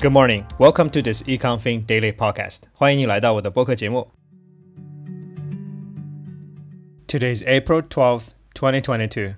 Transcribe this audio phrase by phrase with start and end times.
[0.00, 0.46] Good morning.
[0.58, 2.62] Welcome to this EconFin Daily Podcast.
[2.72, 4.10] 欢迎你来到我的播客节目。
[7.06, 9.34] Today is April 12th, 2022.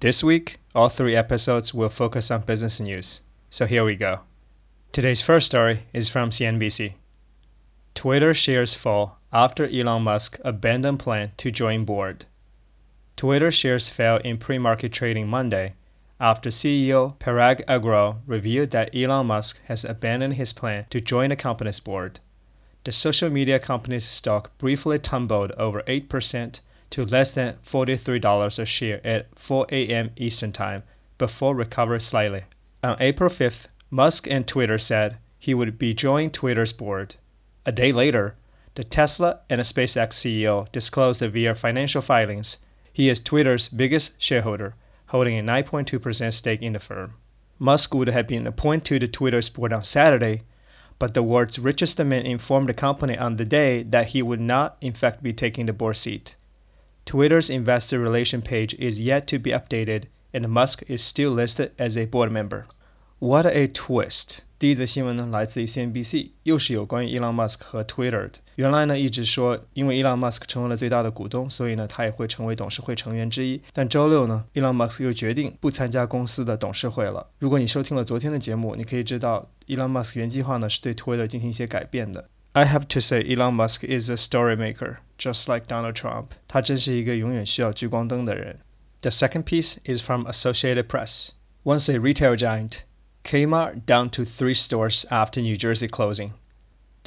[0.00, 3.20] This week, all three episodes will focus on business news.
[3.50, 4.20] So here we go.
[4.92, 6.94] Today's first story is from CNBC.
[7.94, 12.26] Twitter shares fall after Elon Musk abandoned plan to join board.
[13.16, 15.74] Twitter shares fell in pre-market trading Monday
[16.19, 21.35] after CEO Parag Agrawal revealed that Elon Musk has abandoned his plan to join the
[21.35, 22.19] company's board.
[22.85, 29.05] The social media company's stock briefly tumbled over 8% to less than $43 a share
[29.05, 30.11] at 4 a.m.
[30.15, 30.83] Eastern Time
[31.17, 32.45] before recovering slightly.
[32.83, 37.15] On April 5th, Musk and Twitter said he would be joining Twitter's board.
[37.65, 38.35] A day later,
[38.75, 42.57] the Tesla and SpaceX CEO disclosed via financial filings
[42.91, 44.73] he is Twitter's biggest shareholder,
[45.06, 47.14] holding a 9.2% stake in the firm.
[47.58, 50.42] Musk would have been appointed to the Twitter's board on Saturday,
[50.98, 54.76] but the world's richest man informed the company on the day that he would not,
[54.80, 56.36] in fact, be taking the board seat.
[57.04, 61.96] Twitter's investor relation page is yet to be updated, and Musk is still listed as
[61.96, 62.64] a board member.
[63.18, 64.40] What a twist!
[64.58, 68.38] 第一则新闻呢，来自于 CNBC，又是有关于 Elon Musk 和 Twitter 的。
[68.57, 73.61] 原来呢一直说，因为 Elon Musk 成为了最大的股东，所以呢他也会成为董事会成员之一。
[73.71, 77.27] 但周六呢，Elon Musk 又决定不参加公司的董事会了。
[77.37, 82.27] 如果你收听了昨天的节目，你可以知道 Elon Musk 原计划呢是对 Twitter 进行一些改变的。
[82.53, 86.29] I have to say, Elon Musk is a story maker, just like Donald Trump.
[86.47, 88.57] 他真是一个永远需要聚光灯的人。
[89.01, 91.33] The second piece is from Associated Press.
[91.63, 92.79] Once a retail giant,
[93.23, 96.31] Kmart down to three stores after New Jersey closing.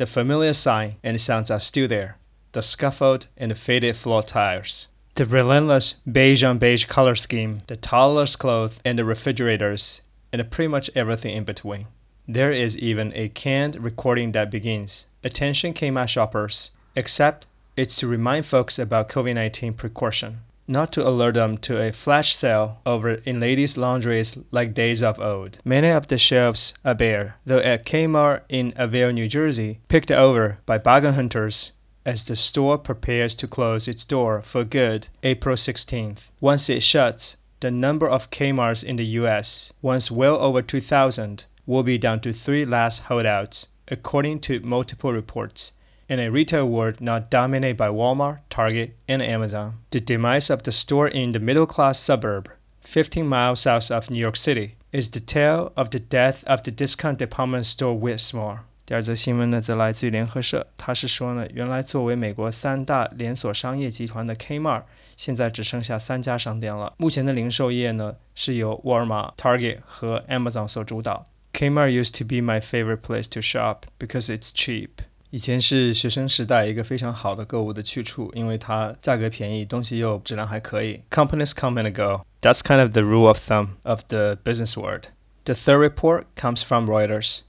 [0.01, 2.17] The familiar sign and sounds are still there
[2.53, 4.89] the scuffled and faded floor tiles.
[5.15, 10.01] The relentless beige on beige color scheme, the toddler's clothes and the refrigerators,
[10.33, 11.87] and pretty much everything in between.
[12.27, 18.47] There is even a canned recording that begins Attention Kmart shoppers, except it's to remind
[18.47, 20.39] folks about COVID 19 precaution
[20.69, 25.19] not to alert them to a flash sale over in ladies' laundries like days of
[25.19, 25.59] old.
[25.65, 30.59] Many of the shelves are bare, though at Kmart in Avenel, New Jersey, picked over
[30.67, 31.73] by bargain hunters
[32.05, 36.31] as the store prepares to close its door for good April 16th.
[36.43, 41.83] Once it shuts, the number of Kmarts in the US, once well over 2,000, will
[41.83, 45.73] be down to three last holdouts, according to multiple reports
[46.10, 49.73] in a retail world now dominated by Walmart, Target, and Amazon.
[49.92, 52.49] The demise of the store in the middle class suburb,
[52.82, 56.71] 15 miles south of New York City, is the tale of the death of the
[56.71, 58.60] discount department store Westmore.
[58.86, 60.67] 第二则新闻呢，则来自于联合社。
[60.77, 64.83] 他是说呢，原来作为美国三大连锁商业集团的 Kmart，
[65.17, 66.93] 现在只剩下三家商店了。
[66.98, 71.26] 目前的零售业呢，是由沃尔玛、Target 和 Amazon 所主导。
[71.54, 74.89] Kmart used to be my favorite place to shop because it's cheap.
[75.32, 81.02] 以前是学生时代一个非常好的购物的去处，因为它价格便宜，东西又质量还可以。
[81.10, 82.26] Companies come and go.
[82.42, 85.08] That's kind of the rule of thumb of the business world.
[85.43, 87.42] The third report comes from Reuters.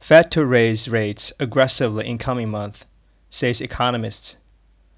[0.00, 2.82] Fed to raise rates aggressively in coming month,
[3.30, 4.38] says economists.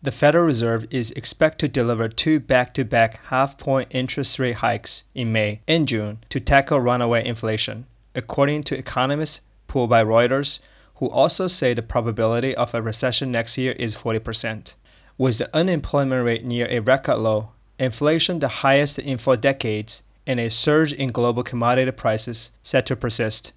[0.03, 5.61] The Federal Reserve is expected to deliver two back-to-back half-point interest rate hikes in May
[5.67, 10.61] and June to tackle runaway inflation, according to economists pulled by Reuters
[11.00, 14.74] who also say the probability of a recession next year is 40%.
[15.18, 20.42] With the unemployment rate near a record low, inflation the highest in four decades, and
[20.42, 23.54] a surge in global commodity prices set to persist,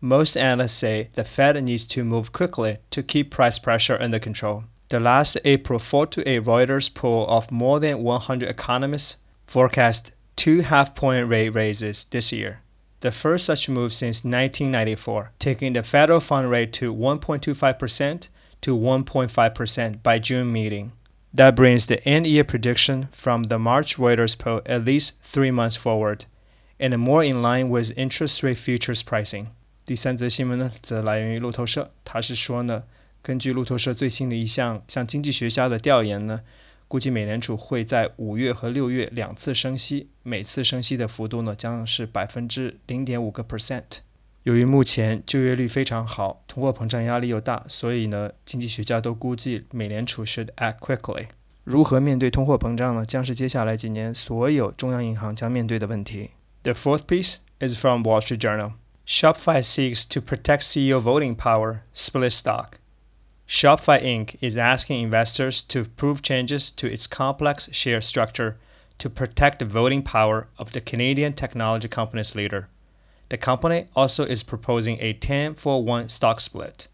[0.00, 4.64] most analysts say the Fed needs to move quickly to keep price pressure under control.
[4.88, 10.62] The last April 4 to a Reuters poll of more than 100 economists forecast two
[10.62, 12.60] half point rate raises this year
[13.01, 18.29] the first such move since 1994, taking the federal fund rate to 1.25%
[18.61, 20.91] to 1.5% by June meeting.
[21.33, 25.75] That brings the end year prediction from the March Reuters poll at least three months
[25.75, 26.25] forward,
[26.79, 29.47] and more in line with interest rate futures pricing.
[29.85, 32.83] 第三则新闻呢，则来源于路透社，它是说呢，
[33.21, 36.41] 根据路透社最新的一项向经济学家的调研呢，
[36.89, 43.99] 估计美联储会在五月和六月两次升息，每次升息的幅度呢将是百分之零点五个 percent。
[44.43, 51.27] 由于目前就业率非常好，通货膨胀压力又大，所以呢，经济学家都估计美联储 should act quickly。
[51.63, 53.03] 如何面对通货膨胀呢？
[53.03, 56.29] 将是接下来几年所有中央银行将面对的问题。
[56.61, 58.73] The fourth piece is from Wall Street Journal.
[59.07, 62.73] Shopify seeks to protect CEO voting power, split stock.
[63.50, 64.36] Shopify Inc.
[64.40, 68.56] is asking investors to approve changes to its complex share structure
[68.98, 72.68] to protect the voting power of the Canadian technology company's leader.
[73.28, 76.86] The company also is proposing a 10 for 1 stock split.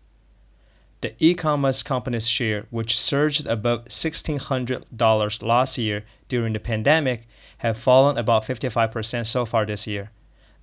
[1.03, 8.17] The e-commerce company's share, which surged above $1,600 last year during the pandemic, have fallen
[8.17, 10.11] about 55% so far this year.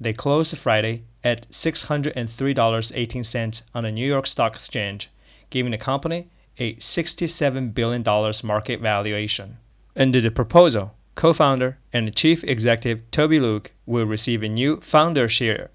[0.02, 5.12] They closed Friday at $603.18 on the New York Stock Exchange,
[5.54, 6.28] giving the company
[6.58, 8.04] a $67 billion
[8.44, 9.58] market valuation.
[9.96, 15.70] Under the proposal, co-founder and chief executive Tobi Lütke will receive a new founder share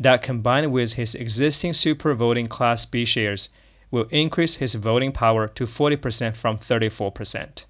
[0.00, 3.50] that combined with his existing super voting class B shares
[3.92, 7.66] will increase his voting power to 40% from 34%.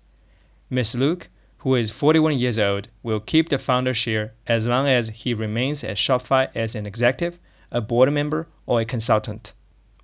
[0.71, 0.95] Ms.
[0.95, 1.27] Lütke,
[1.59, 5.85] who is 41 years old, will keep the founder share as long as he remains
[5.85, 7.39] at Shopify as an executive,
[7.71, 9.53] a board member, or a consultant.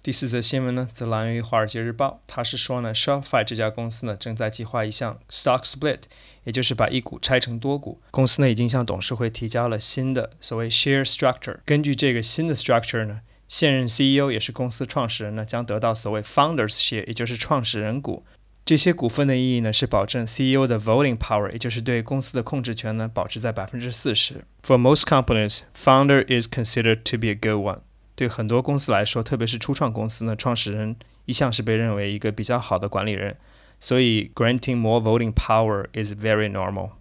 [0.06, 6.02] 第四则新闻呢，则来源于《华尔街日报》，它是说呢，Shopify 这家公司呢正在计划一项 stock split，
[6.44, 8.00] 也就是把一股拆成多股。
[8.12, 11.56] 公司呢已经向董事会提交了新的所谓 share structure。
[11.64, 18.24] 根据这个新的 structure 呢，现任 CEO 也是公司创始人呢，将得到所谓 founders share，也就是创始人股。
[18.64, 24.44] 这些股份的意义呢，是保证 CEO 的 voting power，也就是对公司的控制权呢，保持在百分之四十。
[24.64, 27.80] For most companies, founder is considered to be a good one。
[28.15, 33.37] 对很多公司来说，特别是初创公司呢，创始人一向是被认为一个比较好的管理人，
[33.79, 36.91] 所以 granting more voting power is very normal.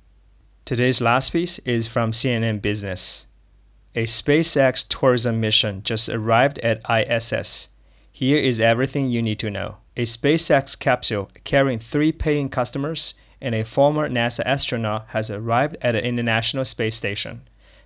[0.65, 3.25] Today's last piece is from CNN Business.
[3.95, 7.69] A SpaceX tourism mission just arrived at ISS.
[8.13, 9.79] Here is everything you need to know.
[9.97, 15.93] A SpaceX capsule carrying three paying customers and a former NASA astronaut has arrived at
[15.93, 17.41] the International Space Station,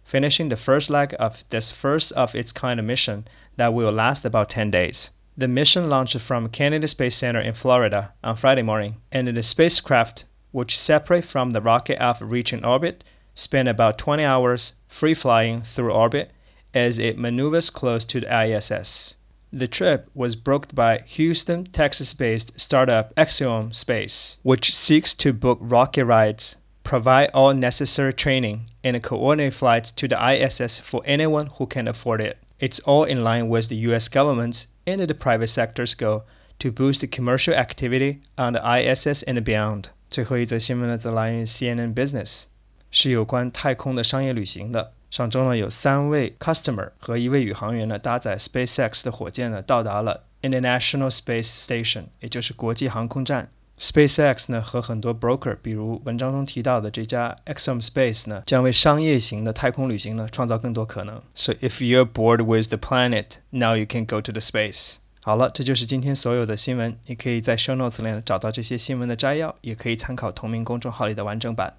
[0.10, 3.28] finishing the first leg of this first of its kind of mission
[3.58, 5.12] that will last about 10 days.
[5.38, 10.26] The mission launched from Kennedy Space Center in Florida on Friday morning, and the spacecraft,
[10.52, 13.04] which separate from the rocket after reaching orbit,
[13.36, 16.32] spent about 20 hours free flying through orbit
[16.74, 19.18] as it maneuvers close to the ISS.
[19.54, 25.60] The trip was brokered by Houston, Texas based startup Axiom Space, which seeks to book
[25.62, 26.56] rocket rides,
[26.89, 32.21] provide all necessary training, and coordinate flights to the ISS for anyone who can afford
[32.21, 32.37] it.
[32.59, 36.23] It's all in line with the US government's and the private sector's goal
[36.61, 39.87] to boost commercial activity on the ISS and beyond.
[40.09, 42.45] 最后一则新闻呢，则来源于 CNN Business。
[42.91, 44.93] 是有关太空的商业旅行的。
[45.11, 53.49] 上周呢，有三位 customer 和一位宇航员呢，搭载 SpaceX 的火箭呢，到达了 International Space Station，也就是国际航空站。
[53.80, 61.22] SpaceX 呢，和很多 broker，比如文章中提到的这家 Axiom Space 呢，将为商业型的太空旅行呢，创造更多可能。
[61.34, 64.98] So if you're bored with the planet, now you can go to the space.
[65.22, 66.98] 好了，这就是今天所有的新闻。
[67.06, 71.76] 你可以在 Show Notes 里找到这些新闻的摘要，也可以参考同名公众号里的完整版。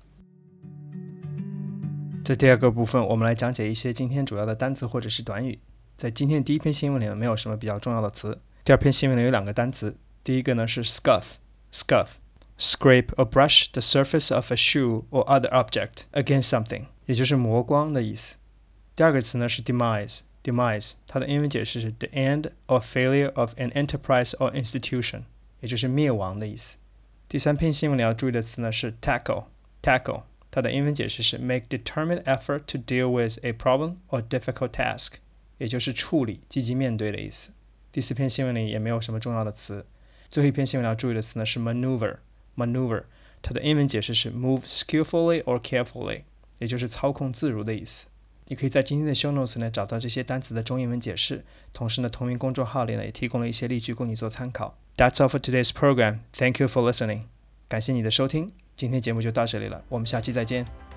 [2.25, 5.58] 在第二个部分，我们来讲解一些今天主要的单词或者是短语。
[5.99, 8.38] 在今天的第一篇新闻里面，没有什么比较重要的词。
[8.64, 9.94] 第二篇新闻里有两个单词，
[10.25, 11.25] 第一个呢是 scuff
[11.71, 18.38] scuff，scuff，scrape or brush the surface of a shoe or other object against something，也就是磨光的意思。
[18.95, 25.24] 第二个词呢是 demise，demise，它的英文解释是 the end or failure of an enterprise or institution，
[25.59, 26.77] 也就是灭亡的意思。
[27.27, 30.24] 第三篇新闻里要注意的词呢是 tackle，tackle。
[30.51, 35.15] 它的英文解释是 make determined effort to deal with a problem or difficult task，
[35.57, 37.52] 也就是处理、积极面对的意思。
[37.92, 39.85] 第四篇新闻里也没有什么重要的词。
[40.31, 43.03] 最后一篇新闻要注意的词呢是 maneuver，maneuver，
[43.43, 46.22] 它的英文解释是 move skillfully or carefully，
[46.60, 48.06] 也就是操控自如的意思。
[48.46, 54.79] 你可以在今天的 show notes 呢找到这些单词的中英文解释，同时呢，同名公众号里呢也提供了一些例句供你做参考。
[54.96, 56.20] That's all for today's program.
[56.32, 57.22] Thank you for listening.
[57.69, 58.53] 感谢你的收听。
[58.77, 60.90] 今天节目就到这里了，我们下期再见。